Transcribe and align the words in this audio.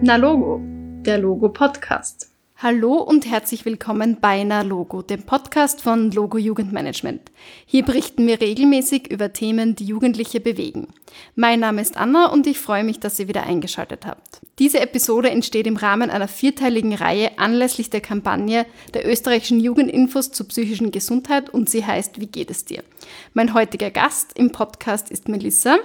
Na 0.00 0.14
Logo, 0.14 0.60
der 1.02 1.18
Logo 1.18 1.48
Podcast. 1.48 2.30
Hallo 2.60 2.94
und 2.94 3.24
herzlich 3.24 3.64
willkommen 3.64 4.16
bei 4.20 4.42
Na 4.42 4.62
Logo, 4.62 5.00
dem 5.02 5.22
Podcast 5.22 5.80
von 5.80 6.10
Logo 6.10 6.38
Jugendmanagement. 6.38 7.30
Hier 7.66 7.84
berichten 7.84 8.26
wir 8.26 8.40
regelmäßig 8.40 9.12
über 9.12 9.32
Themen, 9.32 9.76
die 9.76 9.84
Jugendliche 9.84 10.40
bewegen. 10.40 10.88
Mein 11.36 11.60
Name 11.60 11.80
ist 11.80 11.96
Anna 11.96 12.32
und 12.32 12.48
ich 12.48 12.58
freue 12.58 12.82
mich, 12.82 12.98
dass 12.98 13.16
ihr 13.20 13.28
wieder 13.28 13.44
eingeschaltet 13.44 14.06
habt. 14.06 14.40
Diese 14.58 14.80
Episode 14.80 15.30
entsteht 15.30 15.68
im 15.68 15.76
Rahmen 15.76 16.10
einer 16.10 16.26
vierteiligen 16.26 16.94
Reihe 16.94 17.38
anlässlich 17.38 17.90
der 17.90 18.00
Kampagne 18.00 18.66
der 18.92 19.08
österreichischen 19.08 19.60
Jugendinfos 19.60 20.32
zur 20.32 20.48
psychischen 20.48 20.90
Gesundheit 20.90 21.50
und 21.50 21.70
sie 21.70 21.86
heißt 21.86 22.20
Wie 22.20 22.26
geht 22.26 22.50
es 22.50 22.64
dir? 22.64 22.82
Mein 23.34 23.54
heutiger 23.54 23.92
Gast 23.92 24.36
im 24.36 24.50
Podcast 24.50 25.12
ist 25.12 25.28
Melissa. 25.28 25.76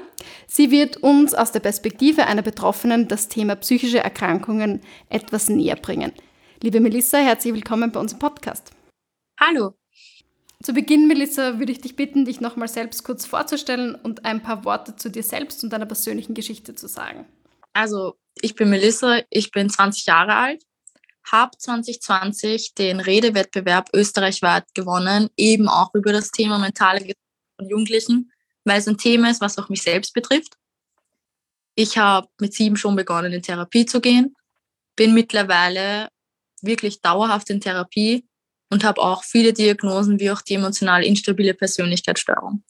Sie 0.47 0.71
wird 0.71 0.97
uns 0.97 1.35
aus 1.35 1.51
der 1.51 1.59
Perspektive 1.59 2.25
einer 2.25 2.41
Betroffenen 2.41 3.07
das 3.07 3.27
Thema 3.27 3.57
psychische 3.57 3.99
Erkrankungen 3.99 4.81
etwas 5.09 5.49
näher 5.49 5.75
bringen. 5.75 6.13
Liebe 6.63 6.79
Melissa, 6.79 7.17
herzlich 7.17 7.53
willkommen 7.53 7.91
bei 7.91 7.99
unserem 7.99 8.19
Podcast. 8.19 8.71
Hallo. 9.37 9.73
Zu 10.63 10.71
Beginn, 10.71 11.09
Melissa, 11.09 11.59
würde 11.59 11.73
ich 11.73 11.81
dich 11.81 11.97
bitten, 11.97 12.23
dich 12.23 12.39
nochmal 12.39 12.69
selbst 12.69 13.03
kurz 13.03 13.25
vorzustellen 13.25 13.95
und 13.95 14.23
ein 14.23 14.41
paar 14.41 14.63
Worte 14.63 14.95
zu 14.95 15.11
dir 15.11 15.23
selbst 15.23 15.61
und 15.65 15.73
deiner 15.73 15.85
persönlichen 15.85 16.33
Geschichte 16.35 16.73
zu 16.73 16.87
sagen. 16.87 17.25
Also, 17.73 18.15
ich 18.41 18.55
bin 18.55 18.69
Melissa, 18.69 19.23
ich 19.29 19.51
bin 19.51 19.69
20 19.69 20.05
Jahre 20.05 20.35
alt, 20.35 20.63
habe 21.29 21.51
2020 21.57 22.75
den 22.75 23.01
Redewettbewerb 23.01 23.89
österreichweit 23.93 24.63
gewonnen, 24.73 25.31
eben 25.35 25.67
auch 25.67 25.93
über 25.93 26.13
das 26.13 26.31
Thema 26.31 26.59
mentale 26.59 26.99
Gesundheit 26.99 27.17
von 27.57 27.67
Jugendlichen, 27.67 28.31
weil 28.63 28.79
es 28.79 28.87
ein 28.87 28.97
Thema 28.97 29.29
ist, 29.29 29.41
was 29.41 29.57
auch 29.57 29.67
mich 29.67 29.81
selbst 29.81 30.13
betrifft. 30.13 30.53
Ich 31.75 31.97
habe 31.97 32.29
mit 32.39 32.53
sieben 32.53 32.77
schon 32.77 32.95
begonnen, 32.95 33.33
in 33.33 33.41
Therapie 33.41 33.85
zu 33.85 33.99
gehen, 33.99 34.33
bin 34.95 35.13
mittlerweile 35.13 36.07
wirklich 36.63 37.01
dauerhaft 37.01 37.49
in 37.49 37.61
Therapie 37.61 38.25
und 38.69 38.83
habe 38.83 39.01
auch 39.01 39.23
viele 39.23 39.53
Diagnosen 39.53 40.19
wie 40.19 40.31
auch 40.31 40.41
die 40.41 40.55
emotional 40.55 41.03
instabile 41.03 41.53
Persönlichkeitsstörung. 41.53 42.63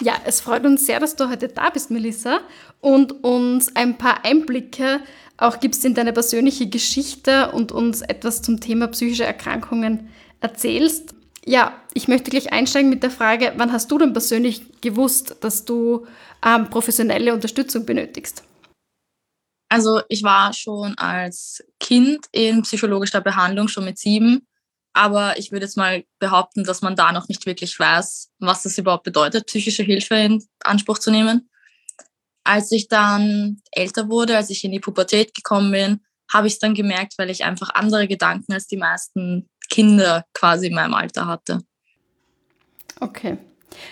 Ja, 0.00 0.14
es 0.24 0.40
freut 0.40 0.64
uns 0.64 0.86
sehr, 0.86 1.00
dass 1.00 1.16
du 1.16 1.28
heute 1.28 1.48
da 1.48 1.70
bist, 1.70 1.90
Melissa, 1.90 2.40
und 2.80 3.24
uns 3.24 3.74
ein 3.76 3.98
paar 3.98 4.24
Einblicke 4.24 5.00
auch 5.36 5.60
gibst 5.60 5.84
in 5.84 5.94
deine 5.94 6.12
persönliche 6.12 6.68
Geschichte 6.68 7.52
und 7.52 7.70
uns 7.72 8.02
etwas 8.02 8.42
zum 8.42 8.60
Thema 8.60 8.88
psychische 8.88 9.24
Erkrankungen 9.24 10.08
erzählst. 10.40 11.14
Ja, 11.44 11.80
ich 11.94 12.08
möchte 12.08 12.30
gleich 12.30 12.52
einsteigen 12.52 12.90
mit 12.90 13.02
der 13.02 13.10
Frage, 13.10 13.52
wann 13.56 13.72
hast 13.72 13.90
du 13.90 13.98
denn 13.98 14.12
persönlich 14.12 14.80
gewusst, 14.80 15.36
dass 15.40 15.64
du 15.64 16.06
ähm, 16.44 16.68
professionelle 16.70 17.32
Unterstützung 17.32 17.86
benötigst? 17.86 18.42
Also 19.68 20.00
ich 20.08 20.22
war 20.22 20.52
schon 20.52 20.96
als 20.96 21.62
Kind 21.78 22.26
in 22.32 22.62
psychologischer 22.62 23.20
Behandlung, 23.20 23.68
schon 23.68 23.84
mit 23.84 23.98
sieben. 23.98 24.46
Aber 24.94 25.38
ich 25.38 25.52
würde 25.52 25.66
jetzt 25.66 25.76
mal 25.76 26.04
behaupten, 26.18 26.64
dass 26.64 26.82
man 26.82 26.96
da 26.96 27.12
noch 27.12 27.28
nicht 27.28 27.46
wirklich 27.46 27.78
weiß, 27.78 28.30
was 28.38 28.62
das 28.62 28.78
überhaupt 28.78 29.04
bedeutet, 29.04 29.46
psychische 29.46 29.82
Hilfe 29.82 30.14
in 30.14 30.44
Anspruch 30.64 30.98
zu 30.98 31.10
nehmen. 31.10 31.48
Als 32.44 32.72
ich 32.72 32.88
dann 32.88 33.60
älter 33.70 34.08
wurde, 34.08 34.36
als 34.36 34.50
ich 34.50 34.64
in 34.64 34.72
die 34.72 34.80
Pubertät 34.80 35.34
gekommen 35.34 35.70
bin, 35.70 36.00
habe 36.32 36.46
ich 36.46 36.54
es 36.54 36.58
dann 36.58 36.74
gemerkt, 36.74 37.14
weil 37.18 37.30
ich 37.30 37.44
einfach 37.44 37.70
andere 37.74 38.08
Gedanken 38.08 38.52
als 38.52 38.66
die 38.66 38.76
meisten 38.76 39.48
Kinder 39.70 40.24
quasi 40.32 40.68
in 40.68 40.74
meinem 40.74 40.94
Alter 40.94 41.26
hatte. 41.26 41.60
Okay. 43.00 43.38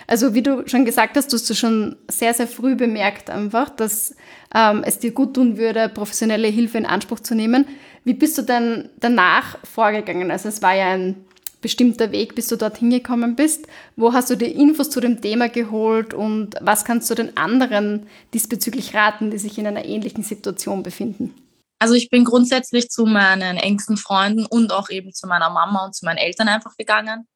Also 0.06 0.34
wie 0.34 0.42
du 0.42 0.66
schon 0.66 0.84
gesagt 0.84 1.16
hast, 1.16 1.32
du 1.32 1.36
hast 1.36 1.48
du 1.48 1.54
schon 1.54 1.96
sehr, 2.08 2.34
sehr 2.34 2.46
früh 2.46 2.74
bemerkt 2.74 3.30
einfach, 3.30 3.70
dass 3.70 4.14
ähm, 4.54 4.82
es 4.84 4.98
dir 4.98 5.12
gut 5.12 5.34
tun 5.34 5.56
würde, 5.56 5.88
professionelle 5.88 6.48
Hilfe 6.48 6.78
in 6.78 6.86
Anspruch 6.86 7.20
zu 7.20 7.34
nehmen. 7.34 7.66
Wie 8.04 8.14
bist 8.14 8.38
du 8.38 8.42
denn 8.42 8.90
danach 8.98 9.58
vorgegangen? 9.64 10.30
Also 10.30 10.48
es 10.48 10.62
war 10.62 10.74
ja 10.74 10.92
ein 10.92 11.24
bestimmter 11.60 12.12
Weg, 12.12 12.34
bis 12.34 12.46
du 12.46 12.56
dorthin 12.56 12.90
gekommen 12.90 13.34
bist. 13.34 13.66
Wo 13.96 14.12
hast 14.12 14.30
du 14.30 14.36
dir 14.36 14.46
Infos 14.46 14.90
zu 14.90 15.00
dem 15.00 15.20
Thema 15.20 15.48
geholt 15.48 16.14
und 16.14 16.54
was 16.60 16.84
kannst 16.84 17.10
du 17.10 17.14
den 17.14 17.36
anderen 17.36 18.06
diesbezüglich 18.34 18.94
raten, 18.94 19.30
die 19.30 19.38
sich 19.38 19.58
in 19.58 19.66
einer 19.66 19.84
ähnlichen 19.84 20.22
Situation 20.22 20.82
befinden? 20.82 21.34
Also 21.78 21.94
ich 21.94 22.08
bin 22.08 22.24
grundsätzlich 22.24 22.88
zu 22.88 23.04
meinen 23.04 23.56
engsten 23.56 23.96
Freunden 23.96 24.46
und 24.46 24.72
auch 24.72 24.88
eben 24.88 25.12
zu 25.12 25.26
meiner 25.26 25.50
Mama 25.50 25.84
und 25.86 25.94
zu 25.94 26.04
meinen 26.04 26.18
Eltern 26.18 26.48
einfach 26.48 26.76
gegangen 26.76 27.26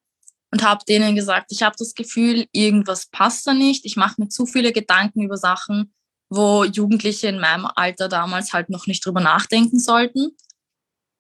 und 0.51 0.63
habe 0.63 0.85
denen 0.85 1.15
gesagt, 1.15 1.53
ich 1.53 1.63
habe 1.63 1.77
das 1.79 1.95
Gefühl, 1.95 2.47
irgendwas 2.53 3.07
passt 3.07 3.47
da 3.47 3.55
nicht. 3.55 3.85
Ich 3.85 3.97
mache 3.97 4.21
mir 4.21 4.29
zu 4.29 4.47
viele 4.47 4.73
Gedanken 4.73 5.23
über 5.23 5.37
Sachen, 5.37 5.95
wo 6.29 6.65
Jugendliche 6.65 7.29
in 7.29 7.39
meinem 7.39 7.67
Alter 7.67 8.09
damals 8.09 8.53
halt 8.53 8.69
noch 8.69 8.87
nicht 8.87 9.05
drüber 9.05 9.21
nachdenken 9.21 9.79
sollten. 9.79 10.37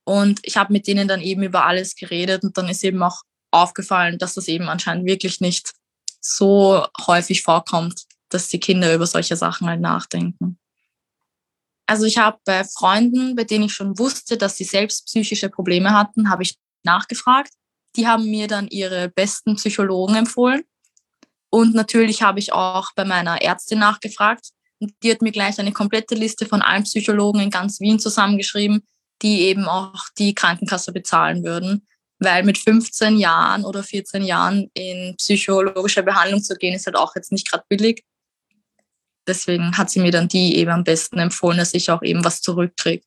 Und 0.04 0.40
ich 0.42 0.56
habe 0.56 0.72
mit 0.72 0.86
denen 0.86 1.06
dann 1.06 1.20
eben 1.20 1.42
über 1.42 1.64
alles 1.64 1.94
geredet 1.94 2.42
und 2.42 2.56
dann 2.56 2.68
ist 2.68 2.82
eben 2.82 3.02
auch 3.02 3.22
aufgefallen, 3.52 4.18
dass 4.18 4.34
das 4.34 4.48
eben 4.48 4.68
anscheinend 4.68 5.06
wirklich 5.06 5.40
nicht 5.40 5.72
so 6.20 6.84
häufig 7.06 7.42
vorkommt, 7.42 8.04
dass 8.28 8.48
die 8.48 8.60
Kinder 8.60 8.94
über 8.94 9.06
solche 9.06 9.36
Sachen 9.36 9.68
halt 9.68 9.80
nachdenken. 9.80 10.58
Also 11.86 12.04
ich 12.04 12.18
habe 12.18 12.38
bei 12.44 12.64
Freunden, 12.64 13.34
bei 13.34 13.44
denen 13.44 13.64
ich 13.64 13.74
schon 13.74 13.98
wusste, 13.98 14.36
dass 14.36 14.56
sie 14.56 14.64
selbst 14.64 15.06
psychische 15.06 15.48
Probleme 15.48 15.92
hatten, 15.92 16.30
habe 16.30 16.42
ich 16.42 16.56
nachgefragt 16.84 17.52
die 17.96 18.06
haben 18.06 18.30
mir 18.30 18.46
dann 18.46 18.68
ihre 18.68 19.08
besten 19.08 19.56
Psychologen 19.56 20.14
empfohlen. 20.14 20.62
Und 21.50 21.74
natürlich 21.74 22.22
habe 22.22 22.38
ich 22.38 22.52
auch 22.52 22.92
bei 22.94 23.04
meiner 23.04 23.42
Ärztin 23.42 23.80
nachgefragt. 23.80 24.50
Und 24.78 24.94
die 25.02 25.10
hat 25.10 25.20
mir 25.20 25.32
gleich 25.32 25.58
eine 25.58 25.72
komplette 25.72 26.14
Liste 26.14 26.46
von 26.46 26.62
allen 26.62 26.84
Psychologen 26.84 27.40
in 27.40 27.50
ganz 27.50 27.80
Wien 27.80 27.98
zusammengeschrieben, 27.98 28.82
die 29.22 29.42
eben 29.42 29.66
auch 29.66 30.08
die 30.16 30.34
Krankenkasse 30.34 30.92
bezahlen 30.92 31.44
würden. 31.44 31.86
Weil 32.18 32.44
mit 32.44 32.58
15 32.58 33.18
Jahren 33.18 33.64
oder 33.64 33.82
14 33.82 34.22
Jahren 34.22 34.70
in 34.74 35.16
psychologische 35.16 36.02
Behandlung 36.02 36.42
zu 36.42 36.54
gehen, 36.54 36.74
ist 36.74 36.86
halt 36.86 36.96
auch 36.96 37.14
jetzt 37.16 37.32
nicht 37.32 37.50
gerade 37.50 37.64
billig. 37.68 38.04
Deswegen 39.26 39.76
hat 39.76 39.90
sie 39.90 40.00
mir 40.00 40.10
dann 40.10 40.28
die 40.28 40.56
eben 40.56 40.70
am 40.70 40.84
besten 40.84 41.18
empfohlen, 41.18 41.58
dass 41.58 41.74
ich 41.74 41.90
auch 41.90 42.02
eben 42.02 42.24
was 42.24 42.40
zurückkriege. 42.40 43.04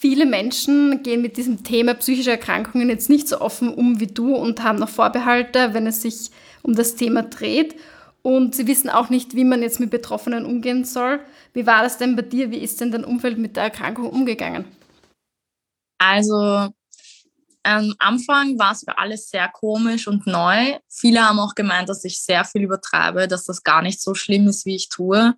Viele 0.00 0.24
Menschen 0.24 1.02
gehen 1.02 1.20
mit 1.20 1.36
diesem 1.36 1.62
Thema 1.62 1.92
psychische 1.92 2.30
Erkrankungen 2.30 2.88
jetzt 2.88 3.10
nicht 3.10 3.28
so 3.28 3.38
offen 3.42 3.68
um 3.68 4.00
wie 4.00 4.06
du 4.06 4.34
und 4.34 4.62
haben 4.62 4.78
noch 4.78 4.88
Vorbehalte, 4.88 5.74
wenn 5.74 5.86
es 5.86 6.00
sich 6.00 6.30
um 6.62 6.74
das 6.74 6.96
Thema 6.96 7.22
dreht. 7.22 7.78
Und 8.22 8.54
sie 8.54 8.66
wissen 8.66 8.88
auch 8.88 9.10
nicht, 9.10 9.34
wie 9.34 9.44
man 9.44 9.60
jetzt 9.60 9.78
mit 9.78 9.90
Betroffenen 9.90 10.46
umgehen 10.46 10.86
soll. 10.86 11.20
Wie 11.52 11.66
war 11.66 11.82
das 11.82 11.98
denn 11.98 12.16
bei 12.16 12.22
dir? 12.22 12.50
Wie 12.50 12.60
ist 12.60 12.80
denn 12.80 12.92
dein 12.92 13.04
Umfeld 13.04 13.36
mit 13.36 13.56
der 13.56 13.64
Erkrankung 13.64 14.08
umgegangen? 14.08 14.64
Also 15.98 16.70
am 17.62 17.94
Anfang 17.98 18.58
war 18.58 18.72
es 18.72 18.84
für 18.88 18.96
alle 18.96 19.18
sehr 19.18 19.48
komisch 19.48 20.08
und 20.08 20.26
neu. 20.26 20.78
Viele 20.88 21.28
haben 21.28 21.38
auch 21.38 21.54
gemeint, 21.54 21.90
dass 21.90 22.06
ich 22.06 22.22
sehr 22.22 22.46
viel 22.46 22.62
übertreibe, 22.62 23.28
dass 23.28 23.44
das 23.44 23.64
gar 23.64 23.82
nicht 23.82 24.00
so 24.00 24.14
schlimm 24.14 24.48
ist, 24.48 24.64
wie 24.64 24.76
ich 24.76 24.88
tue. 24.88 25.34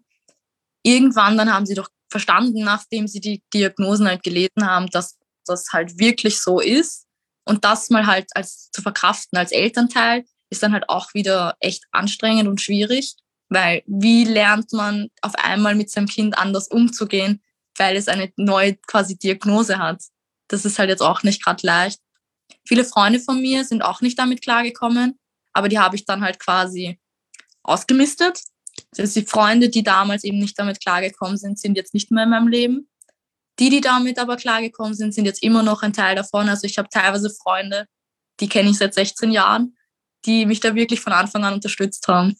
Irgendwann 0.85 1.37
dann 1.37 1.53
haben 1.53 1.67
sie 1.67 1.75
doch 1.75 1.89
verstanden, 2.13 2.63
nachdem 2.63 3.09
sie 3.09 3.21
die 3.21 3.43
Diagnosen 3.53 4.07
halt 4.07 4.23
gelesen 4.23 4.65
haben, 4.67 4.87
dass 4.89 5.19
das 5.47 5.67
halt 5.73 5.99
wirklich 5.99 6.41
so 6.41 6.61
ist. 6.61 7.07
Und 7.45 7.65
das 7.65 7.91
mal 7.91 8.07
halt 8.07 8.27
als 8.37 8.71
zu 8.71 8.83
verkraften 8.83 9.37
als 9.37 9.51
Elternteil 9.51 10.25
ist 10.51 10.63
dann 10.63 10.73
halt 10.73 10.89
auch 10.89 11.13
wieder 11.15 11.57
echt 11.59 11.85
anstrengend 11.91 12.47
und 12.47 12.61
schwierig, 12.61 13.17
weil 13.49 13.83
wie 13.87 14.25
lernt 14.25 14.73
man 14.73 15.09
auf 15.23 15.35
einmal 15.35 15.75
mit 15.75 15.91
seinem 15.91 16.07
Kind 16.07 16.39
anders 16.39 16.69
umzugehen, 16.69 17.43
weil 17.79 17.97
es 17.97 18.07
eine 18.07 18.33
neue 18.37 18.77
quasi 18.87 19.19
Diagnose 19.19 19.79
hat. 19.79 20.03
Das 20.49 20.65
ist 20.65 20.79
halt 20.79 20.91
jetzt 20.91 21.03
auch 21.03 21.23
nicht 21.23 21.43
gerade 21.43 21.67
leicht. 21.67 21.99
Viele 22.65 22.85
Freunde 22.85 23.19
von 23.19 23.41
mir 23.41 23.65
sind 23.65 23.83
auch 23.83 24.03
nicht 24.03 24.19
damit 24.19 24.43
klargekommen, 24.43 25.19
aber 25.53 25.69
die 25.69 25.79
habe 25.79 25.97
ich 25.97 26.05
dann 26.05 26.23
halt 26.23 26.39
quasi 26.39 27.01
ausgemistet 27.63 28.41
also 28.99 29.21
die 29.21 29.27
Freunde, 29.27 29.69
die 29.69 29.83
damals 29.83 30.25
eben 30.25 30.39
nicht 30.39 30.59
damit 30.59 30.81
klargekommen 30.81 31.37
sind, 31.37 31.59
sind 31.59 31.77
jetzt 31.77 31.95
nicht 31.95 32.11
mehr 32.11 32.25
in 32.25 32.31
meinem 32.31 32.49
Leben. 32.49 32.89
Die, 33.59 33.71
die 33.71 33.81
damit 33.81 34.19
aber 34.19 34.37
klargekommen 34.37 34.95
sind, 34.95 35.15
sind 35.15 35.25
jetzt 35.25 35.43
immer 35.43 35.63
noch 35.63 35.83
ein 35.83 35.93
Teil 35.93 36.17
davon. 36.17 36.49
Also 36.49 36.67
ich 36.67 36.79
habe 36.79 36.89
teilweise 36.89 37.31
Freunde, 37.31 37.87
die 38.41 38.49
kenne 38.49 38.71
ich 38.71 38.79
seit 38.79 38.95
16 38.95 39.31
Jahren, 39.31 39.77
die 40.25 40.47
mich 40.47 40.61
da 40.61 40.75
wirklich 40.75 41.01
von 41.01 41.13
Anfang 41.13 41.45
an 41.45 41.55
unterstützt 41.55 42.09
haben. 42.09 42.37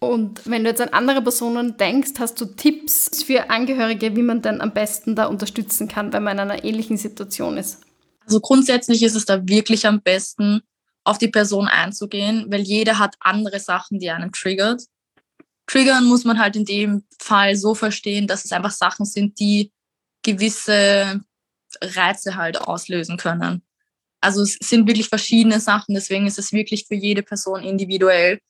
Und 0.00 0.48
wenn 0.48 0.62
du 0.62 0.70
jetzt 0.70 0.80
an 0.80 0.90
andere 0.90 1.22
Personen 1.22 1.76
denkst, 1.76 2.12
hast 2.20 2.40
du 2.40 2.44
Tipps 2.44 3.24
für 3.24 3.50
Angehörige, 3.50 4.14
wie 4.14 4.22
man 4.22 4.42
dann 4.42 4.60
am 4.60 4.72
besten 4.72 5.16
da 5.16 5.26
unterstützen 5.26 5.88
kann, 5.88 6.12
wenn 6.12 6.22
man 6.22 6.38
in 6.38 6.50
einer 6.50 6.64
ähnlichen 6.64 6.96
Situation 6.96 7.56
ist? 7.56 7.80
Also 8.24 8.40
grundsätzlich 8.40 9.02
ist 9.02 9.16
es 9.16 9.24
da 9.24 9.48
wirklich 9.48 9.86
am 9.86 10.00
besten, 10.02 10.62
auf 11.02 11.18
die 11.18 11.28
Person 11.28 11.66
einzugehen, 11.66 12.46
weil 12.50 12.60
jeder 12.60 12.98
hat 12.98 13.16
andere 13.20 13.58
Sachen, 13.60 13.98
die 13.98 14.10
einen 14.10 14.30
triggert. 14.30 14.82
Triggern 15.68 16.06
muss 16.06 16.24
man 16.24 16.38
halt 16.38 16.56
in 16.56 16.64
dem 16.64 17.04
Fall 17.20 17.54
so 17.54 17.74
verstehen, 17.74 18.26
dass 18.26 18.44
es 18.44 18.52
einfach 18.52 18.72
Sachen 18.72 19.04
sind, 19.04 19.38
die 19.38 19.70
gewisse 20.22 21.20
Reize 21.82 22.36
halt 22.36 22.60
auslösen 22.60 23.18
können. 23.18 23.62
Also 24.20 24.42
es 24.42 24.56
sind 24.60 24.88
wirklich 24.88 25.08
verschiedene 25.08 25.60
Sachen, 25.60 25.94
deswegen 25.94 26.26
ist 26.26 26.38
es 26.38 26.52
wirklich 26.52 26.86
für 26.86 26.94
jede 26.94 27.22
Person 27.22 27.62
individuell. 27.62 28.40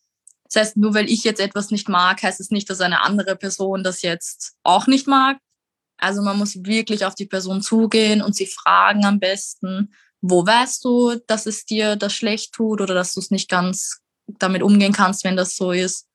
Das 0.45 0.63
heißt, 0.63 0.77
nur 0.79 0.95
weil 0.95 1.11
ich 1.11 1.25
jetzt 1.25 1.41
etwas 1.41 1.71
nicht 1.71 1.89
mag, 1.89 2.23
heißt 2.23 2.41
es 2.41 2.51
nicht, 2.51 2.71
dass 2.71 2.81
eine 2.81 3.03
andere 3.03 3.37
Person 3.37 3.83
das 3.83 4.01
jetzt 4.03 4.55
auch 4.63 4.87
nicht 4.87 5.07
mag. 5.07 5.39
Also 5.99 6.23
man 6.23 6.39
muss 6.39 6.65
wirklich 6.65 7.05
auf 7.05 7.15
die 7.15 7.27
Person 7.27 7.61
zugehen 7.61 8.23
und 8.23 8.35
sie 8.35 8.47
fragen 8.47 9.05
am 9.05 9.19
besten, 9.19 9.93
wo 10.21 10.47
weißt 10.47 10.85
du, 10.85 11.17
dass 11.27 11.47
es 11.47 11.67
dir 11.67 11.97
das 11.97 12.15
schlecht 12.15 12.55
tut 12.55 12.81
oder 12.81 12.95
dass 12.95 13.13
du 13.13 13.21
es 13.21 13.31
nicht 13.31 13.51
ganz 13.51 14.01
damit 14.27 14.63
umgehen 14.63 14.93
kannst, 14.93 15.25
wenn 15.25 15.37
das 15.37 15.57
so 15.57 15.73
ist. 15.73 16.08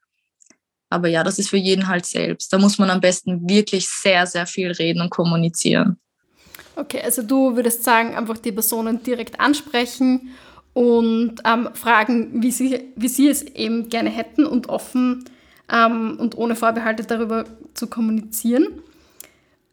Aber 0.93 1.07
ja, 1.07 1.23
das 1.23 1.39
ist 1.39 1.49
für 1.49 1.57
jeden 1.57 1.87
halt 1.87 2.05
selbst. 2.05 2.53
Da 2.53 2.59
muss 2.59 2.77
man 2.77 2.91
am 2.91 3.01
besten 3.01 3.49
wirklich 3.49 3.89
sehr, 3.89 4.27
sehr 4.27 4.45
viel 4.45 4.71
reden 4.71 5.01
und 5.01 5.09
kommunizieren. 5.09 5.97
Okay, 6.75 7.01
also 7.03 7.23
du 7.23 7.55
würdest 7.55 7.83
sagen, 7.83 8.15
einfach 8.15 8.37
die 8.37 8.51
Personen 8.51 9.01
direkt 9.01 9.39
ansprechen 9.39 10.29
und 10.73 11.35
ähm, 11.45 11.69
fragen, 11.73 12.43
wie 12.43 12.51
sie, 12.51 12.91
wie 12.95 13.07
sie 13.07 13.27
es 13.27 13.41
eben 13.41 13.89
gerne 13.89 14.11
hätten 14.11 14.45
und 14.45 14.69
offen 14.69 15.25
ähm, 15.71 16.17
und 16.19 16.37
ohne 16.37 16.55
Vorbehalte 16.55 17.03
darüber 17.03 17.45
zu 17.73 17.87
kommunizieren. 17.87 18.67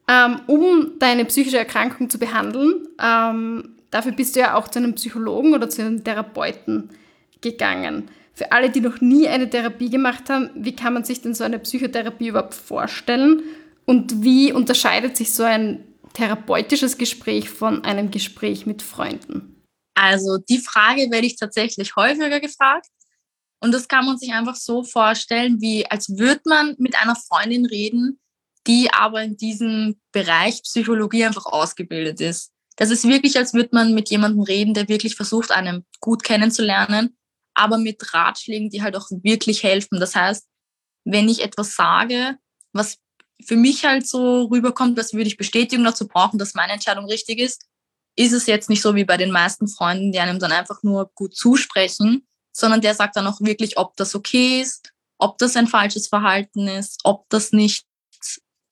Ähm, 0.09 0.41
um 0.47 0.93
deine 0.99 1.27
psychische 1.27 1.59
Erkrankung 1.59 2.09
zu 2.09 2.19
behandeln, 2.19 2.89
ähm, 2.99 3.77
dafür 3.91 4.13
bist 4.13 4.37
du 4.37 4.41
ja 4.41 4.55
auch 4.55 4.69
zu 4.69 4.79
einem 4.79 4.95
Psychologen 4.95 5.53
oder 5.53 5.69
zu 5.69 5.83
einem 5.83 6.03
Therapeuten 6.03 6.89
gegangen. 7.41 8.11
Für 8.33 8.53
alle, 8.53 8.71
die 8.71 8.81
noch 8.81 9.01
nie 9.01 9.29
eine 9.29 9.51
Therapie 9.51 9.91
gemacht 9.91 10.31
haben, 10.31 10.51
wie 10.55 10.75
kann 10.75 10.95
man 10.95 11.05
sich 11.05 11.21
denn 11.21 11.35
so 11.35 11.45
eine 11.45 11.59
Psychotherapie 11.59 12.29
überhaupt 12.29 12.55
vorstellen? 12.55 13.43
Und 13.85 14.23
wie 14.23 14.53
unterscheidet 14.53 15.17
sich 15.17 15.35
so 15.35 15.43
ein 15.43 15.85
therapeutisches 16.15 16.97
Gespräch 16.97 17.51
von 17.51 17.85
einem 17.85 18.11
Gespräch 18.11 18.67
mit 18.67 18.83
Freunden? 18.83 19.63
Also 19.95 20.39
die 20.39 20.59
Frage 20.59 21.11
werde 21.11 21.27
ich 21.27 21.37
tatsächlich 21.37 21.97
häufiger 21.97 22.41
gefragt. 22.41 22.87
Und 23.63 23.73
das 23.73 23.89
kann 23.89 24.07
man 24.07 24.17
sich 24.17 24.33
einfach 24.33 24.57
so 24.57 24.85
vorstellen, 24.85 25.61
wie 25.61 25.85
als 25.91 26.17
würde 26.17 26.41
man 26.47 26.77
mit 26.79 26.97
einer 26.97 27.17
Freundin 27.17 27.67
reden, 27.67 28.19
die 28.67 28.91
aber 28.93 29.23
in 29.23 29.37
diesem 29.37 30.01
Bereich 30.13 30.63
Psychologie 30.63 31.27
einfach 31.27 31.45
ausgebildet 31.45 32.21
ist. 32.21 32.53
Das 32.77 32.91
ist 32.91 33.07
wirklich, 33.07 33.37
als 33.37 33.53
würde 33.53 33.71
man 33.73 33.93
mit 33.93 34.09
jemandem 34.09 34.43
reden, 34.43 34.73
der 34.73 34.89
wirklich 34.89 35.15
versucht, 35.15 35.51
einen 35.51 35.85
gut 36.01 36.25
kennenzulernen 36.25 37.19
aber 37.61 37.77
mit 37.77 38.15
Ratschlägen, 38.15 38.71
die 38.71 38.83
halt 38.83 38.97
auch 38.97 39.09
wirklich 39.11 39.63
helfen. 39.63 40.01
Das 40.01 40.17
heißt, 40.17 40.47
wenn 41.05 41.29
ich 41.29 41.43
etwas 41.43 41.77
sage, 41.77 42.39
was 42.73 42.97
für 43.45 43.57
mich 43.57 43.85
halt 43.85 44.07
so 44.07 44.45
rüberkommt, 44.45 44.99
als 44.99 45.13
würde 45.13 45.29
ich 45.29 45.37
Bestätigung 45.37 45.85
dazu 45.85 46.09
brauchen, 46.09 46.39
dass 46.39 46.55
meine 46.55 46.73
Entscheidung 46.73 47.05
richtig 47.05 47.39
ist, 47.39 47.67
ist 48.17 48.33
es 48.33 48.47
jetzt 48.47 48.71
nicht 48.71 48.83
so 48.83 48.95
wie 48.95 49.05
bei 49.05 49.17
den 49.17 49.31
meisten 49.31 49.69
Freunden, 49.69 50.13
die 50.13 50.21
einem 50.21 50.39
dann 50.39 50.53
einfach 50.53 50.83
nur 50.83 51.11
gut 51.15 51.37
zusprechen, 51.37 52.27
sondern 52.53 52.81
der 52.81 52.95
sagt 52.95 53.17
dann 53.17 53.27
auch 53.27 53.41
wirklich, 53.41 53.79
ob 53.79 53.97
das 53.97 54.15
okay 54.15 54.61
ist, 54.61 54.93
ob 55.19 55.39
das 55.39 55.57
ein 55.57 55.67
falsches 55.67 56.09
Verhalten 56.09 56.67
ist, 56.67 57.01
ob 57.05 57.29
das 57.29 57.53
nicht 57.53 57.85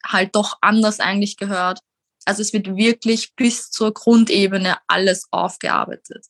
halt 0.05 0.35
doch 0.35 0.57
anders 0.63 0.99
eigentlich 0.99 1.37
gehört. 1.37 1.81
Also 2.25 2.43
es 2.43 2.53
wird 2.53 2.75
wirklich 2.75 3.35
bis 3.37 3.71
zur 3.71 3.93
Grundebene 3.93 4.77
alles 4.87 5.27
aufgearbeitet. 5.31 6.27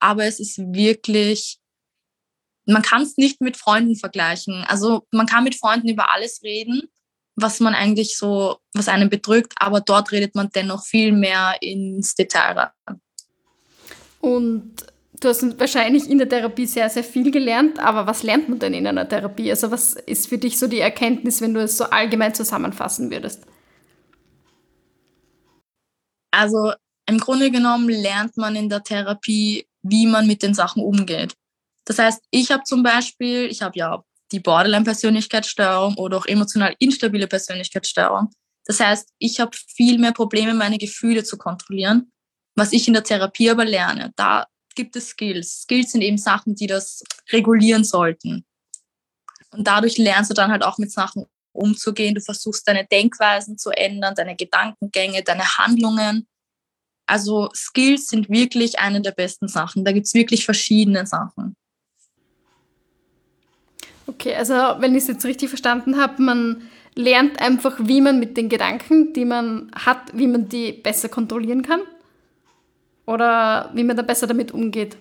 Aber 0.00 0.24
es 0.24 0.40
ist 0.40 0.58
wirklich 0.58 1.58
man 2.66 2.82
kann 2.82 3.02
es 3.02 3.16
nicht 3.16 3.40
mit 3.40 3.56
Freunden 3.56 3.96
vergleichen. 3.96 4.64
Also 4.68 5.06
man 5.10 5.26
kann 5.26 5.44
mit 5.44 5.56
Freunden 5.56 5.88
über 5.88 6.12
alles 6.12 6.42
reden, 6.42 6.82
was 7.34 7.60
man 7.60 7.74
eigentlich 7.74 8.16
so, 8.16 8.58
was 8.74 8.88
einen 8.88 9.10
bedrückt, 9.10 9.54
aber 9.58 9.80
dort 9.80 10.12
redet 10.12 10.34
man 10.34 10.50
dennoch 10.54 10.84
viel 10.84 11.12
mehr 11.12 11.56
ins 11.60 12.14
Detail 12.14 12.58
rein. 12.58 13.00
Und 14.20 14.74
du 15.20 15.28
hast 15.28 15.58
wahrscheinlich 15.58 16.08
in 16.08 16.18
der 16.18 16.28
Therapie 16.28 16.66
sehr, 16.66 16.88
sehr 16.88 17.04
viel 17.04 17.30
gelernt, 17.30 17.78
aber 17.78 18.06
was 18.06 18.22
lernt 18.22 18.48
man 18.48 18.58
denn 18.58 18.74
in 18.74 18.86
einer 18.86 19.08
Therapie? 19.08 19.50
Also 19.50 19.70
was 19.70 19.94
ist 19.94 20.28
für 20.28 20.38
dich 20.38 20.58
so 20.58 20.68
die 20.68 20.80
Erkenntnis, 20.80 21.40
wenn 21.40 21.54
du 21.54 21.62
es 21.62 21.76
so 21.76 21.84
allgemein 21.84 22.34
zusammenfassen 22.34 23.10
würdest? 23.10 23.44
Also 26.30 26.72
im 27.06 27.18
Grunde 27.18 27.50
genommen 27.50 27.88
lernt 27.88 28.36
man 28.36 28.56
in 28.56 28.68
der 28.68 28.82
Therapie, 28.82 29.66
wie 29.82 30.06
man 30.06 30.26
mit 30.26 30.42
den 30.42 30.54
Sachen 30.54 30.82
umgeht. 30.82 31.34
Das 31.84 31.98
heißt, 31.98 32.22
ich 32.30 32.50
habe 32.50 32.62
zum 32.64 32.82
Beispiel, 32.82 33.46
ich 33.46 33.62
habe 33.62 33.78
ja 33.78 34.04
die 34.30 34.40
Borderline-Persönlichkeitsstörung 34.40 35.96
oder 35.96 36.16
auch 36.18 36.26
emotional 36.26 36.74
instabile 36.78 37.26
Persönlichkeitsstörung. 37.26 38.30
Das 38.64 38.80
heißt, 38.80 39.10
ich 39.18 39.40
habe 39.40 39.56
viel 39.56 39.98
mehr 39.98 40.12
Probleme, 40.12 40.54
meine 40.54 40.78
Gefühle 40.78 41.24
zu 41.24 41.36
kontrollieren, 41.36 42.12
was 42.54 42.72
ich 42.72 42.86
in 42.86 42.94
der 42.94 43.04
Therapie 43.04 43.50
aber 43.50 43.64
lerne. 43.64 44.12
Da 44.16 44.46
gibt 44.74 44.96
es 44.96 45.08
Skills. 45.08 45.62
Skills 45.62 45.92
sind 45.92 46.02
eben 46.02 46.18
Sachen, 46.18 46.54
die 46.54 46.66
das 46.66 47.02
regulieren 47.30 47.84
sollten. 47.84 48.44
Und 49.50 49.66
dadurch 49.66 49.98
lernst 49.98 50.30
du 50.30 50.34
dann 50.34 50.50
halt 50.50 50.64
auch 50.64 50.78
mit 50.78 50.90
Sachen 50.90 51.26
umzugehen. 51.52 52.14
Du 52.14 52.20
versuchst 52.20 52.66
deine 52.66 52.86
Denkweisen 52.86 53.58
zu 53.58 53.70
ändern, 53.70 54.14
deine 54.14 54.36
Gedankengänge, 54.36 55.22
deine 55.22 55.58
Handlungen. 55.58 56.26
Also 57.06 57.50
Skills 57.54 58.06
sind 58.06 58.30
wirklich 58.30 58.78
eine 58.78 59.02
der 59.02 59.10
besten 59.10 59.48
Sachen. 59.48 59.84
Da 59.84 59.92
gibt 59.92 60.06
es 60.06 60.14
wirklich 60.14 60.44
verschiedene 60.44 61.06
Sachen. 61.06 61.56
Okay, 64.22 64.36
also 64.36 64.54
wenn 64.54 64.94
ich 64.94 65.02
es 65.02 65.08
jetzt 65.08 65.24
richtig 65.24 65.48
verstanden 65.48 66.00
habe, 66.00 66.22
man 66.22 66.70
lernt 66.94 67.40
einfach, 67.40 67.74
wie 67.80 68.00
man 68.00 68.20
mit 68.20 68.36
den 68.36 68.48
Gedanken, 68.48 69.12
die 69.14 69.24
man 69.24 69.72
hat, 69.74 70.16
wie 70.16 70.28
man 70.28 70.48
die 70.48 70.70
besser 70.70 71.08
kontrollieren 71.08 71.62
kann? 71.62 71.80
Oder 73.04 73.72
wie 73.74 73.82
man 73.82 73.96
da 73.96 74.02
besser 74.02 74.28
damit 74.28 74.52
umgeht? 74.52 74.96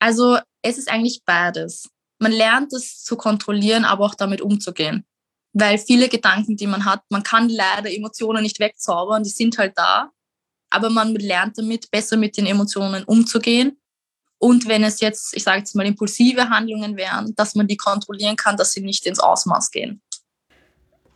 Also 0.00 0.36
es 0.62 0.78
ist 0.78 0.90
eigentlich 0.90 1.22
beides. 1.24 1.90
Man 2.18 2.32
lernt 2.32 2.72
es 2.72 3.04
zu 3.04 3.16
kontrollieren, 3.16 3.84
aber 3.84 4.04
auch 4.04 4.16
damit 4.16 4.40
umzugehen. 4.40 5.04
Weil 5.52 5.78
viele 5.78 6.08
Gedanken, 6.08 6.56
die 6.56 6.66
man 6.66 6.84
hat, 6.84 7.04
man 7.08 7.22
kann 7.22 7.48
leider 7.48 7.88
Emotionen 7.88 8.42
nicht 8.42 8.58
wegzaubern, 8.58 9.22
die 9.22 9.30
sind 9.30 9.58
halt 9.58 9.78
da. 9.78 10.10
Aber 10.70 10.90
man 10.90 11.14
lernt 11.14 11.56
damit, 11.56 11.88
besser 11.92 12.16
mit 12.16 12.36
den 12.36 12.46
Emotionen 12.46 13.04
umzugehen 13.04 13.78
und 14.42 14.66
wenn 14.66 14.82
es 14.82 15.00
jetzt, 15.00 15.36
ich 15.36 15.44
sage 15.44 15.58
jetzt 15.58 15.76
mal, 15.76 15.86
impulsive 15.86 16.50
Handlungen 16.50 16.96
wären, 16.96 17.32
dass 17.36 17.54
man 17.54 17.68
die 17.68 17.76
kontrollieren 17.76 18.34
kann, 18.34 18.56
dass 18.56 18.72
sie 18.72 18.80
nicht 18.80 19.06
ins 19.06 19.20
Ausmaß 19.20 19.70
gehen. 19.70 20.00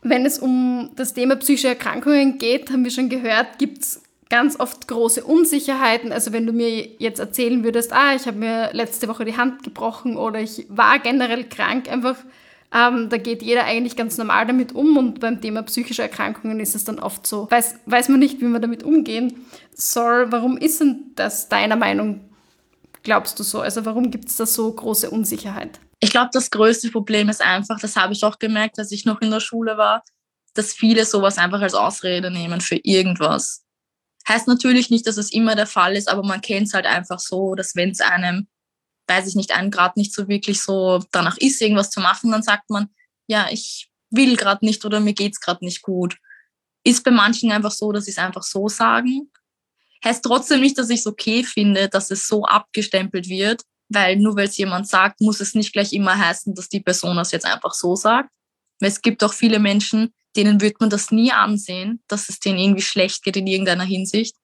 Wenn 0.01 0.25
es 0.25 0.39
um 0.39 0.91
das 0.95 1.13
Thema 1.13 1.35
psychische 1.35 1.67
Erkrankungen 1.67 2.37
geht, 2.37 2.69
haben 2.69 2.85
wir 2.85 2.91
schon 2.91 3.09
gehört, 3.09 3.59
gibt 3.59 3.83
es 3.83 4.01
ganz 4.29 4.57
oft 4.57 4.87
große 4.87 5.25
Unsicherheiten. 5.25 6.13
Also 6.13 6.31
wenn 6.31 6.45
du 6.47 6.53
mir 6.53 6.87
jetzt 6.99 7.19
erzählen 7.19 7.65
würdest, 7.65 7.91
ah, 7.91 8.15
ich 8.15 8.27
habe 8.27 8.37
mir 8.37 8.69
letzte 8.71 9.09
Woche 9.09 9.25
die 9.25 9.35
Hand 9.35 9.61
gebrochen 9.61 10.15
oder 10.15 10.39
ich 10.39 10.65
war 10.69 10.99
generell 10.99 11.43
krank, 11.43 11.91
einfach, 11.91 12.15
ähm, 12.73 13.09
da 13.09 13.17
geht 13.17 13.43
jeder 13.43 13.65
eigentlich 13.65 13.97
ganz 13.97 14.17
normal 14.17 14.47
damit 14.47 14.73
um 14.73 14.95
und 14.95 15.19
beim 15.19 15.41
Thema 15.41 15.63
psychische 15.63 16.01
Erkrankungen 16.01 16.61
ist 16.61 16.75
es 16.75 16.85
dann 16.85 16.99
oft 16.99 17.27
so, 17.27 17.51
weiß, 17.51 17.75
weiß 17.87 18.07
man 18.07 18.19
nicht, 18.19 18.39
wie 18.39 18.45
man 18.45 18.61
damit 18.61 18.83
umgehen 18.83 19.45
soll. 19.73 20.31
Warum 20.31 20.55
ist 20.55 20.79
denn 20.79 21.11
das 21.15 21.49
deiner 21.49 21.75
Meinung 21.75 22.21
glaubst 23.03 23.39
du 23.39 23.43
so? 23.43 23.61
Also 23.61 23.85
warum 23.85 24.11
gibt 24.11 24.29
es 24.29 24.37
da 24.37 24.45
so 24.45 24.71
große 24.71 25.09
Unsicherheit? 25.09 25.79
Ich 25.99 26.11
glaube, 26.11 26.29
das 26.31 26.51
größte 26.51 26.91
Problem 26.91 27.29
ist 27.29 27.41
einfach, 27.41 27.79
das 27.79 27.95
habe 27.95 28.13
ich 28.13 28.23
auch 28.23 28.39
gemerkt, 28.39 28.77
als 28.79 28.91
ich 28.91 29.05
noch 29.05 29.21
in 29.21 29.31
der 29.31 29.39
Schule 29.39 29.77
war, 29.77 30.03
dass 30.53 30.73
viele 30.73 31.05
sowas 31.05 31.37
einfach 31.37 31.61
als 31.61 31.73
Ausrede 31.73 32.31
nehmen 32.31 32.61
für 32.61 32.79
irgendwas. 32.83 33.63
Heißt 34.27 34.47
natürlich 34.47 34.89
nicht, 34.89 35.07
dass 35.07 35.17
es 35.17 35.31
immer 35.31 35.55
der 35.55 35.67
Fall 35.67 35.95
ist, 35.95 36.09
aber 36.09 36.23
man 36.23 36.41
kennt 36.41 36.67
es 36.67 36.73
halt 36.73 36.85
einfach 36.85 37.19
so, 37.19 37.55
dass 37.55 37.75
wenn 37.75 37.91
es 37.91 38.01
einem, 38.01 38.47
weiß 39.07 39.27
ich 39.27 39.35
nicht, 39.35 39.55
einem 39.55 39.71
gerade 39.71 39.97
nicht 39.97 40.13
so 40.13 40.27
wirklich 40.27 40.61
so 40.61 41.01
danach 41.11 41.37
ist, 41.37 41.61
irgendwas 41.61 41.89
zu 41.89 42.01
machen, 42.01 42.31
dann 42.31 42.43
sagt 42.43 42.69
man, 42.69 42.89
ja, 43.27 43.47
ich 43.49 43.89
will 44.09 44.35
gerade 44.35 44.65
nicht 44.65 44.83
oder 44.85 44.99
mir 44.99 45.13
geht 45.13 45.33
es 45.33 45.39
gerade 45.39 45.63
nicht 45.63 45.81
gut. 45.81 46.17
Ist 46.83 47.03
bei 47.03 47.11
manchen 47.11 47.51
einfach 47.51 47.71
so, 47.71 47.91
dass 47.91 48.05
sie 48.05 48.11
es 48.11 48.17
einfach 48.17 48.43
so 48.43 48.67
sagen. 48.67 49.31
Heißt 50.07 50.23
trotzdem 50.23 50.61
nicht, 50.61 50.77
dass 50.77 50.89
ich 50.89 51.01
es 51.01 51.07
okay 51.07 51.43
finde, 51.43 51.89
dass 51.89 52.11
es 52.11 52.27
so 52.27 52.45
abgestempelt 52.45 53.27
wird, 53.27 53.63
weil 53.89 54.15
nur 54.15 54.37
weil 54.37 54.47
es 54.47 54.55
jemand 54.55 54.87
sagt, 54.87 55.19
muss 55.19 55.41
es 55.41 55.53
nicht 55.53 55.73
gleich 55.73 55.91
immer 55.91 56.17
heißen, 56.17 56.55
dass 56.55 56.69
die 56.69 56.79
Person 56.79 57.17
das 57.17 57.33
jetzt 57.33 57.45
einfach 57.45 57.73
so 57.73 57.95
sagt. 57.95 58.29
Es 58.79 59.01
gibt 59.01 59.21
auch 59.21 59.33
viele 59.33 59.59
Menschen, 59.59 60.13
denen 60.37 60.61
wird 60.61 60.79
man 60.79 60.89
das 60.89 61.11
nie 61.11 61.33
ansehen, 61.33 62.01
dass 62.07 62.29
es 62.29 62.39
denen 62.39 62.57
irgendwie 62.57 62.83
schlecht 62.83 63.21
geht 63.23 63.35
in 63.35 63.47
irgendeiner 63.47 63.83
Hinsicht. 63.83 64.37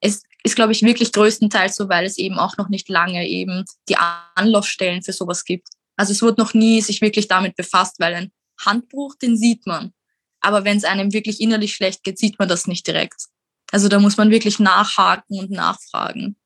Es 0.00 0.22
ist, 0.42 0.56
glaube 0.56 0.72
ich, 0.72 0.82
wirklich 0.82 1.12
größtenteils 1.12 1.76
so, 1.76 1.88
weil 1.88 2.04
es 2.04 2.18
eben 2.18 2.38
auch 2.38 2.56
noch 2.56 2.68
nicht 2.68 2.88
lange 2.88 3.28
eben 3.28 3.64
die 3.88 3.96
Anlaufstellen 4.34 5.02
für 5.02 5.12
sowas 5.12 5.44
gibt. 5.44 5.68
Also 5.96 6.12
es 6.12 6.22
wurde 6.22 6.40
noch 6.40 6.54
nie 6.54 6.80
sich 6.80 7.00
wirklich 7.00 7.28
damit 7.28 7.54
befasst, 7.54 8.00
weil 8.00 8.14
ein 8.14 8.32
Handbruch, 8.58 9.14
den 9.14 9.36
sieht 9.36 9.64
man. 9.64 9.92
Aber 10.40 10.64
wenn 10.64 10.76
es 10.76 10.84
einem 10.84 11.12
wirklich 11.12 11.40
innerlich 11.40 11.74
schlecht 11.74 12.02
geht, 12.02 12.18
sieht 12.18 12.38
man 12.40 12.48
das 12.48 12.66
nicht 12.66 12.86
direkt. 12.86 13.26
Also 13.72 13.88
da 13.88 13.98
muss 13.98 14.16
man 14.16 14.30
wirklich 14.30 14.58
nachhaken 14.58 15.40
und 15.40 15.50
nachfragen. 15.50 16.36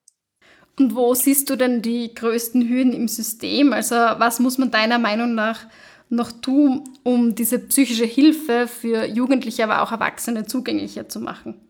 Und 0.79 0.95
wo 0.95 1.15
siehst 1.15 1.51
du 1.51 1.57
denn 1.57 1.83
die 1.83 2.15
größten 2.15 2.69
Hürden 2.69 2.93
im 2.93 3.09
System? 3.09 3.73
Also 3.73 3.95
was 3.95 4.41
muss 4.41 4.57
man 4.57 4.71
deiner 4.71 4.99
Meinung 4.99 5.35
nach 5.35 5.67
noch 6.09 6.33
tun, 6.33 6.89
um 7.03 7.35
diese 7.35 7.59
psychische 7.59 8.07
Hilfe 8.07 8.67
für 8.67 9.07
Jugendliche, 9.07 9.65
aber 9.65 9.83
auch 9.83 9.93
Erwachsene 9.93 10.47
zugänglicher 10.47 11.09
zu 11.09 11.21
machen? 11.21 11.61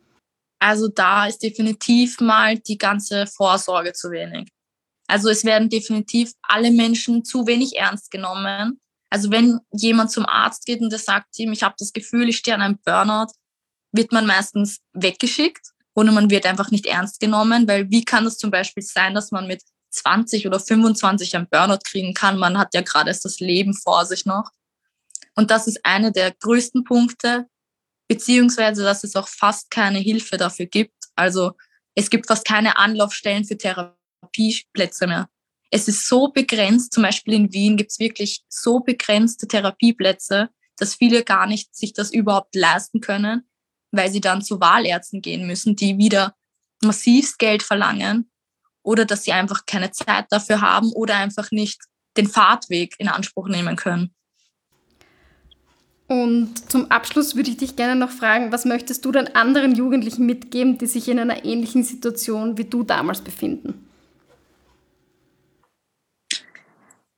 Also 0.60 0.88
da 0.88 1.26
ist 1.26 1.42
definitiv 1.42 2.20
mal 2.20 2.58
die 2.58 2.78
ganze 2.78 3.26
Vorsorge 3.26 3.92
zu 3.92 4.10
wenig. 4.10 4.48
Also 5.08 5.28
es 5.28 5.44
werden 5.44 5.68
definitiv 5.68 6.32
alle 6.42 6.70
Menschen 6.70 7.24
zu 7.24 7.46
wenig 7.46 7.76
ernst 7.76 8.10
genommen. 8.10 8.78
Also 9.10 9.30
wenn 9.32 9.58
jemand 9.72 10.12
zum 10.12 10.24
Arzt 10.24 10.66
geht 10.66 10.80
und 10.80 10.90
der 10.90 11.00
sagt 11.00 11.36
ihm, 11.38 11.52
ich 11.52 11.64
habe 11.64 11.74
das 11.78 11.92
Gefühl, 11.92 12.28
ich 12.28 12.36
stehe 12.36 12.54
an 12.54 12.62
einem 12.62 12.78
Burnout, 12.84 13.32
wird 13.92 14.12
man 14.12 14.26
meistens 14.26 14.80
weggeschickt 14.92 15.72
oder 15.94 16.12
man 16.12 16.30
wird 16.30 16.46
einfach 16.46 16.70
nicht 16.70 16.86
ernst 16.86 17.20
genommen, 17.20 17.66
weil 17.68 17.90
wie 17.90 18.04
kann 18.04 18.26
es 18.26 18.38
zum 18.38 18.50
Beispiel 18.50 18.82
sein, 18.82 19.14
dass 19.14 19.30
man 19.30 19.46
mit 19.46 19.62
20 19.90 20.46
oder 20.46 20.60
25 20.60 21.36
einen 21.36 21.48
Burnout 21.50 21.80
kriegen 21.84 22.14
kann? 22.14 22.38
Man 22.38 22.58
hat 22.58 22.74
ja 22.74 22.80
gerade 22.80 23.10
erst 23.10 23.24
das 23.24 23.40
Leben 23.40 23.74
vor 23.74 24.06
sich 24.06 24.24
noch. 24.24 24.50
Und 25.34 25.50
das 25.50 25.66
ist 25.66 25.84
einer 25.84 26.10
der 26.10 26.32
größten 26.32 26.84
Punkte, 26.84 27.46
beziehungsweise 28.08 28.82
dass 28.82 29.04
es 29.04 29.16
auch 29.16 29.28
fast 29.28 29.70
keine 29.70 29.98
Hilfe 29.98 30.36
dafür 30.36 30.66
gibt. 30.66 30.94
Also 31.16 31.52
es 31.94 32.10
gibt 32.10 32.26
fast 32.26 32.44
keine 32.44 32.76
Anlaufstellen 32.76 33.44
für 33.44 33.56
Therapieplätze 33.56 35.06
mehr. 35.06 35.28
Es 35.70 35.86
ist 35.86 36.08
so 36.08 36.28
begrenzt, 36.28 36.92
zum 36.92 37.04
Beispiel 37.04 37.34
in 37.34 37.52
Wien 37.52 37.76
gibt 37.76 37.92
es 37.92 38.00
wirklich 38.00 38.42
so 38.48 38.80
begrenzte 38.80 39.46
Therapieplätze, 39.46 40.50
dass 40.76 40.96
viele 40.96 41.22
gar 41.22 41.46
nicht 41.46 41.74
sich 41.76 41.92
das 41.92 42.12
überhaupt 42.12 42.54
leisten 42.56 43.00
können, 43.00 43.48
weil 43.92 44.10
sie 44.10 44.20
dann 44.20 44.42
zu 44.42 44.60
Wahlärzten 44.60 45.22
gehen 45.22 45.46
müssen, 45.46 45.76
die 45.76 45.98
wieder 45.98 46.34
massivst 46.82 47.38
Geld 47.38 47.62
verlangen 47.62 48.30
oder 48.82 49.04
dass 49.04 49.24
sie 49.24 49.32
einfach 49.32 49.66
keine 49.66 49.90
Zeit 49.90 50.26
dafür 50.30 50.60
haben 50.60 50.92
oder 50.92 51.16
einfach 51.16 51.50
nicht 51.50 51.80
den 52.16 52.28
Fahrtweg 52.28 52.94
in 52.98 53.08
Anspruch 53.08 53.48
nehmen 53.48 53.76
können. 53.76 54.14
Und 56.08 56.68
zum 56.68 56.90
Abschluss 56.90 57.36
würde 57.36 57.50
ich 57.50 57.56
dich 57.56 57.76
gerne 57.76 57.94
noch 57.94 58.10
fragen, 58.10 58.50
was 58.50 58.64
möchtest 58.64 59.04
du 59.04 59.12
denn 59.12 59.28
anderen 59.36 59.76
Jugendlichen 59.76 60.26
mitgeben, 60.26 60.76
die 60.76 60.86
sich 60.86 61.08
in 61.08 61.20
einer 61.20 61.44
ähnlichen 61.44 61.84
Situation 61.84 62.58
wie 62.58 62.64
du 62.64 62.82
damals 62.82 63.20
befinden? 63.20 63.86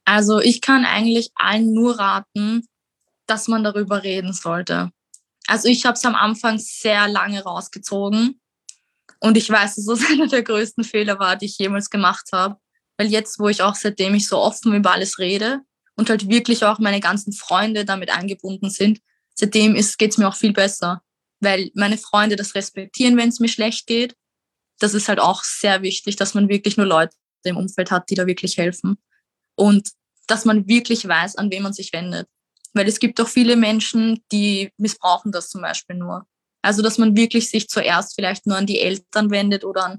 Also 0.05 0.41
ich 0.41 0.61
kann 0.61 0.85
eigentlich 0.85 1.31
allen 1.37 1.73
nur 1.73 1.99
raten, 1.99 2.67
dass 3.27 3.49
man 3.49 3.65
darüber 3.65 4.03
reden 4.03 4.35
sollte. 4.35 4.91
Also 5.47 5.69
ich 5.69 5.85
habe 5.85 5.95
es 5.95 6.05
am 6.05 6.15
Anfang 6.15 6.59
sehr 6.59 7.09
lange 7.09 7.43
rausgezogen 7.43 8.41
und 9.21 9.37
ich 9.37 9.49
weiß, 9.49 9.77
dass 9.77 9.87
das 9.87 10.05
einer 10.11 10.27
der 10.27 10.43
größten 10.43 10.85
Fehler 10.85 11.19
war, 11.19 11.37
die 11.37 11.47
ich 11.47 11.59
jemals 11.59 11.91
gemacht 11.91 12.29
habe. 12.33 12.57
Weil 12.99 13.07
jetzt, 13.07 13.39
wo 13.39 13.49
ich 13.49 13.63
auch 13.63 13.75
seitdem 13.75 14.15
ich 14.15 14.29
so 14.29 14.39
offen 14.39 14.75
über 14.75 14.93
alles 14.93 15.19
rede 15.19 15.61
und 15.97 16.11
halt 16.11 16.29
wirklich 16.29 16.65
auch 16.65 16.79
meine 16.79 17.01
ganzen 17.01 17.33
Freunde 17.33 17.85
damit 17.85 18.11
eingebunden 18.11 18.69
sind, 18.69 19.01
seitdem 19.35 19.75
geht 19.75 20.11
es 20.11 20.19
mir 20.19 20.29
auch 20.29 20.35
viel 20.35 20.53
besser. 20.53 21.03
Weil 21.41 21.71
meine 21.75 21.99
Freunde 21.99 22.37
das 22.37 22.55
respektieren, 22.55 23.17
wenn 23.17 23.29
es 23.29 23.41
mir 23.41 23.49
schlecht 23.49 23.87
geht. 23.87 24.15
Das 24.79 24.95
ist 24.95 25.09
halt 25.09 25.21
auch 25.21 25.45
sehr 25.45 25.83
wichtig, 25.83 26.17
dass 26.17 26.35
man 26.35 26.49
wirklich 26.49 26.77
nur 26.77 26.87
Leute 26.87 27.17
im 27.45 27.57
Umfeld 27.57 27.91
hat, 27.91 28.11
die 28.11 28.15
da 28.15 28.27
wirklich 28.27 28.57
helfen. 28.57 28.99
Und 29.55 29.91
dass 30.27 30.45
man 30.45 30.67
wirklich 30.69 31.07
weiß, 31.07 31.37
an 31.37 31.51
wen 31.51 31.63
man 31.63 31.73
sich 31.73 31.93
wendet. 31.93 32.29
Weil 32.75 32.89
es 32.89 33.01
gibt 33.01 33.21
auch 33.21 33.29
viele 33.29 33.57
Menschen, 33.57 34.23
die 34.33 34.71
missbrauchen 34.77 35.33
das 35.33 35.51
zum 35.51 35.63
Beispiel 35.63 35.97
nur. 35.97 36.27
Also, 36.63 36.81
dass 36.83 36.99
man 36.99 37.17
wirklich 37.17 37.51
sich 37.51 37.69
zuerst 37.69 38.15
vielleicht 38.15 38.47
nur 38.47 38.57
an 38.57 38.67
die 38.67 38.81
Eltern 38.81 39.31
wendet 39.31 39.65
oder 39.65 39.85
an 39.85 39.99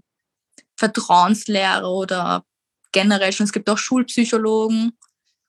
Vertrauenslehrer 0.77 1.89
oder 1.89 2.45
generell 2.91 3.33
schon, 3.33 3.45
es 3.45 3.53
gibt 3.53 3.69
auch 3.69 3.77
Schulpsychologen, 3.77 4.97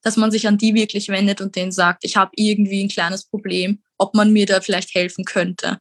dass 0.01 0.17
man 0.17 0.31
sich 0.31 0.47
an 0.47 0.57
die 0.57 0.75
wirklich 0.75 1.09
wendet 1.09 1.41
und 1.41 1.55
denen 1.55 1.71
sagt, 1.71 2.03
ich 2.03 2.15
habe 2.15 2.31
irgendwie 2.35 2.83
ein 2.83 2.89
kleines 2.89 3.25
Problem, 3.25 3.81
ob 3.97 4.13
man 4.13 4.33
mir 4.33 4.45
da 4.45 4.61
vielleicht 4.61 4.93
helfen 4.93 5.25
könnte. 5.25 5.79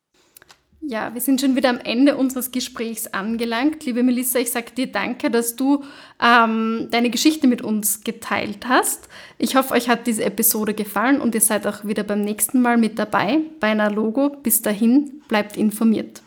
Ja, 0.86 1.14
wir 1.14 1.20
sind 1.22 1.40
schon 1.40 1.56
wieder 1.56 1.70
am 1.70 1.78
Ende 1.78 2.16
unseres 2.16 2.52
Gesprächs 2.52 3.06
angelangt. 3.06 3.86
Liebe 3.86 4.02
Melissa, 4.02 4.38
ich 4.38 4.50
sage 4.50 4.72
dir 4.76 4.86
danke, 4.86 5.30
dass 5.30 5.56
du 5.56 5.82
ähm, 6.22 6.88
deine 6.90 7.08
Geschichte 7.08 7.46
mit 7.46 7.62
uns 7.62 8.04
geteilt 8.04 8.68
hast. 8.68 9.08
Ich 9.38 9.56
hoffe, 9.56 9.72
euch 9.72 9.88
hat 9.88 10.06
diese 10.06 10.24
Episode 10.24 10.74
gefallen 10.74 11.22
und 11.22 11.34
ihr 11.34 11.40
seid 11.40 11.66
auch 11.66 11.86
wieder 11.86 12.02
beim 12.02 12.20
nächsten 12.20 12.60
Mal 12.60 12.76
mit 12.76 12.98
dabei 12.98 13.40
bei 13.60 13.68
einer 13.68 13.90
Logo. 13.90 14.28
Bis 14.28 14.60
dahin, 14.60 15.22
bleibt 15.26 15.56
informiert. 15.56 16.20